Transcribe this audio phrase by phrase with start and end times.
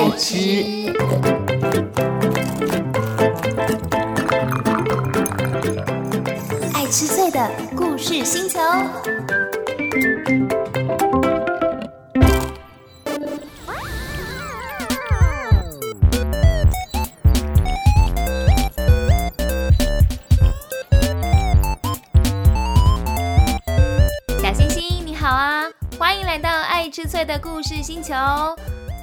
[0.00, 0.34] 爱吃，
[6.72, 8.58] 爱吃脆的故事星球。
[24.38, 25.64] 小星星，你好啊！
[25.98, 28.14] 欢迎来到爱吃脆的故事星球。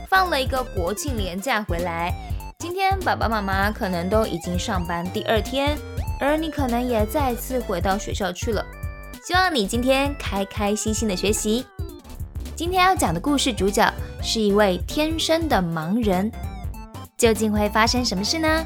[0.10, 2.14] 放了一个国庆连假回来，
[2.60, 5.78] 今天爸爸妈妈可能都已经上班第二天，
[6.18, 8.66] 而你可能也再次回到学校去了。
[9.26, 11.66] 希望你今天开开心心的学习。
[12.56, 13.94] 今天要讲的故事主角
[14.24, 16.32] 是一位天生的盲人，
[17.18, 18.66] 究竟会发生什么事呢？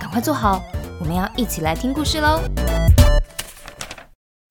[0.00, 0.62] 赶快坐好，
[0.98, 2.40] 我们要一起来听故事喽。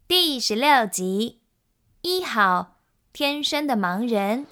[0.07, 1.41] 第十六集，
[2.01, 2.75] 一好，
[3.11, 4.45] 天生的盲人。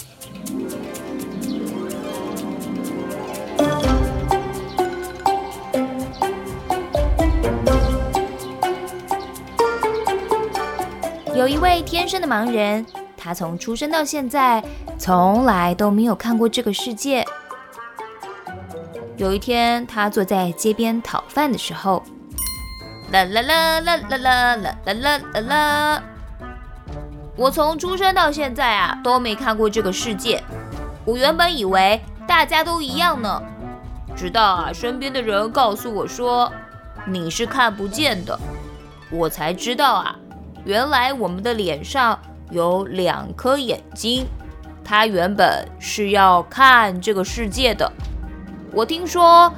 [11.37, 12.83] 有一位天生的盲人，
[13.15, 14.63] 他从出生到现在，
[14.97, 17.23] 从来都没有看过这个世界。
[19.17, 22.01] 有一天，他坐在街边讨饭的时候，
[23.11, 26.03] 啦啦啦啦啦啦啦啦啦啦啦！
[27.35, 30.43] 我从出生到现在啊，都没看过这个世界。
[31.05, 33.39] 我原本以为大家都一样呢，
[34.15, 36.51] 直到啊，身边的人告诉我说
[37.05, 38.39] 你是看不见的，
[39.11, 40.16] 我才知道啊。
[40.67, 42.19] 原来我们的脸上
[42.51, 44.27] 有两颗眼睛，
[44.83, 47.89] 它原本是要看这个世界的。
[48.73, 49.49] 我听说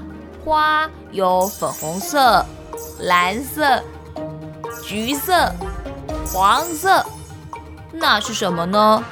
[0.46, 2.46] 花有粉红色、
[3.00, 3.82] 蓝色、
[4.84, 5.52] 橘色、
[6.32, 7.04] 黄色，
[7.92, 9.04] 那是什么呢？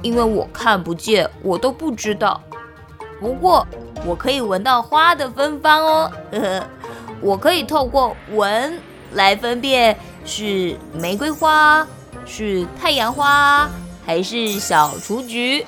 [0.00, 2.40] 因为我看不见，我都不知道。
[3.20, 3.66] 不过
[4.06, 6.66] 我可以闻到花的芬芳哦，呵呵，
[7.20, 8.80] 我可以透过闻
[9.12, 9.94] 来分辨。
[10.28, 11.86] 是玫瑰花，
[12.26, 13.66] 是太阳花，
[14.04, 15.64] 还是小雏菊？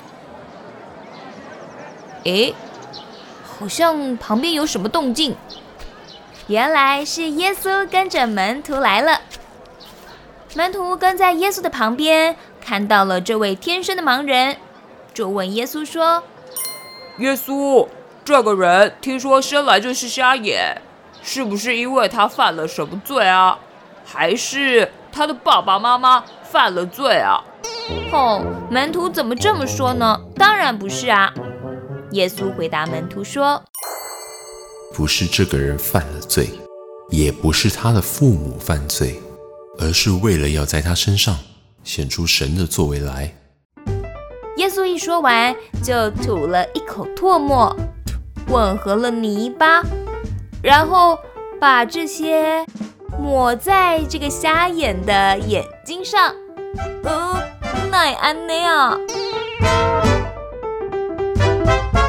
[2.25, 2.55] 诶，
[3.43, 5.35] 好像旁边有什么动静。
[6.47, 9.23] 原来是耶稣跟着门徒来了。
[10.55, 14.59] 门徒跟在耶稣的旁边，看到了这位天生的盲人，
[15.15, 16.23] 就问耶稣说
[17.17, 17.89] ：“耶稣，
[18.23, 20.83] 这个人听说生来就是瞎眼，
[21.23, 23.59] 是不是因为他犯了什么罪啊？”
[24.13, 27.45] 还是他的爸爸妈妈犯了罪啊？
[28.13, 30.21] 哦，门徒怎么这么说呢？
[30.35, 31.33] 当然不是啊！
[32.11, 33.63] 耶稣回答门徒说
[34.93, 36.49] ：“不是这个人犯了罪，
[37.11, 39.21] 也不是他的父母犯罪，
[39.79, 41.39] 而是为了要在他身上
[41.85, 43.33] 显出神的作为来。”
[44.59, 45.55] 耶稣一说完，
[45.85, 47.75] 就吐了一口唾沫，
[48.49, 49.85] 混合了泥巴，
[50.61, 51.17] 然后
[51.61, 52.67] 把这些。
[53.19, 56.35] 抹在这个瞎眼的眼睛上，
[57.05, 57.43] 呃，
[57.91, 58.97] 奈安内啊！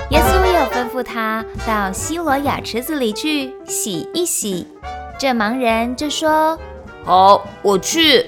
[0.09, 4.67] 耶稣又吩咐他到希罗亚池子里去洗一洗。
[5.17, 6.57] 这盲人就说
[7.05, 8.25] ：“好，我去。”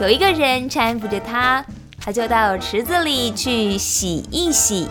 [0.00, 1.64] 有一个人搀扶着他，
[2.00, 4.88] 他就到池子里去洗一洗。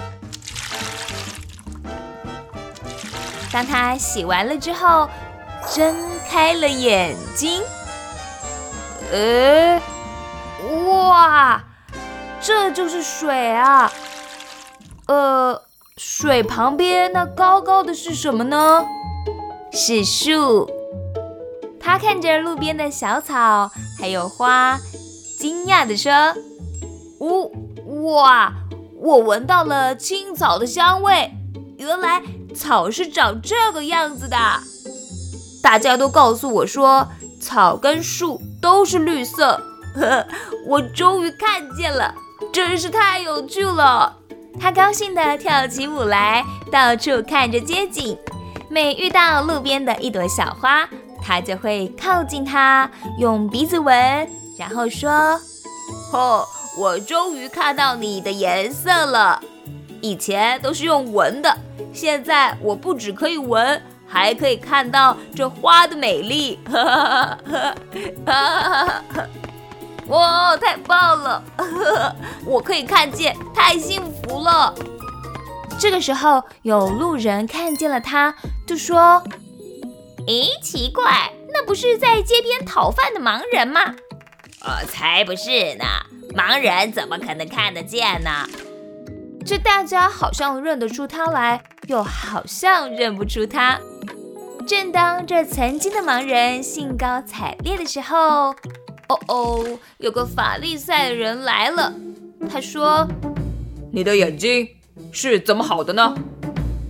[3.51, 5.09] 当他洗完了之后，
[5.69, 5.95] 睁
[6.27, 7.61] 开了眼睛，
[9.11, 9.81] 呃，
[10.87, 11.63] 哇，
[12.41, 13.91] 这就是水啊！
[15.07, 15.61] 呃，
[15.97, 18.85] 水旁边那高高的是什么呢？
[19.71, 20.69] 是树。
[21.79, 24.79] 他看着路边的小草还有花，
[25.39, 26.11] 惊讶地说
[27.19, 27.51] ：“呜，
[28.11, 28.53] 哇，
[28.97, 31.31] 我闻到了青草的香味。
[31.77, 32.21] 原来
[32.55, 34.37] 草是长这个样子的。”
[35.61, 37.07] 大家都告诉我说，
[37.39, 39.61] 草跟树都是绿色。
[39.95, 40.25] 呵，
[40.65, 42.13] 我终于看见了，
[42.51, 44.17] 真是太有趣了。
[44.59, 48.17] 他高兴地跳起舞来，到处看着街景。
[48.69, 50.87] 每遇到路边的一朵小花，
[51.21, 53.95] 他就会靠近它，用鼻子闻，
[54.57, 55.39] 然后说
[56.13, 56.45] ：“哦，
[56.77, 59.41] 我终于看到你的颜色了。
[60.01, 61.57] 以前都是用闻的，
[61.93, 63.81] 现在我不只可以闻。”
[64.11, 66.59] 还可以看到这花的美丽，
[70.07, 71.41] 哇，太棒了！
[72.45, 74.75] 我可以看见，太幸福了。
[75.79, 78.35] 这个时候，有路人看见了他，
[78.67, 79.23] 就说
[80.27, 83.95] ：“咦，奇怪，那不是在街边讨饭的盲人吗
[84.63, 85.85] ？”“呃，才不是呢，
[86.35, 88.45] 盲人怎么可能看得见呢？”
[89.43, 93.79] 这大家好像认得出他来，又好像认不出他。
[94.65, 98.49] 正当这曾经的盲人兴高采烈的时候，
[99.09, 101.93] 哦哦，有个法利赛人来了。
[102.49, 103.07] 他说
[103.91, 104.67] ：“你的眼睛
[105.11, 106.15] 是怎么好的呢？”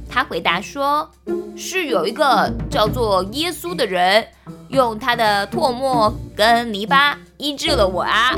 [0.10, 1.10] 他回答说
[1.56, 4.28] ：“是有一个叫做耶稣的人，
[4.70, 8.38] 用他的唾沫跟泥巴医治了我啊！”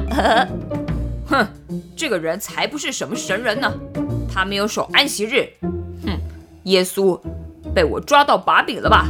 [1.28, 1.48] 哼，
[1.96, 3.74] 这个人才不是什么神人呢，
[4.32, 5.50] 他没有守安息日。
[6.06, 6.20] 哼，
[6.64, 7.20] 耶稣
[7.74, 9.08] 被我抓到把柄了吧？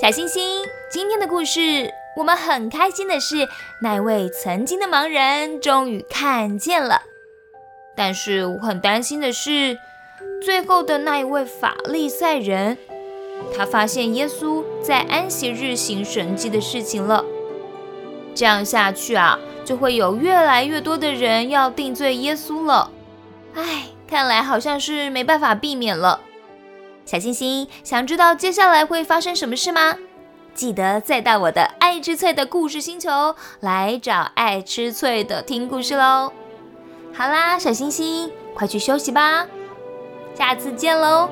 [0.00, 3.48] 小星星，今天的故事，我们很开心的是，
[3.82, 7.02] 那位曾经的盲人终于看见了。
[7.94, 9.78] 但是我很担心的是，
[10.44, 12.78] 最后的那一位法利赛人，
[13.56, 17.24] 他发现耶稣在安息日行神迹的事情了。
[18.34, 22.90] 这样下去啊，就会有越来越多的人要定罪耶稣了。
[23.54, 26.20] 唉，看来好像是没办法避免了。
[27.04, 29.96] 小星星，想知道接下来会发生什么事吗？
[30.54, 36.32] 记得再到我的爱吃脆的故事星球来找爱吃脆的听故事喽。
[37.14, 39.46] 好啦，小星星，快去休息吧，
[40.34, 41.28] 下次见喽。